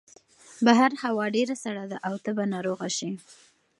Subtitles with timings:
[0.65, 3.09] بهر هوا ډېره سړه ده او ته به ناروغه شې.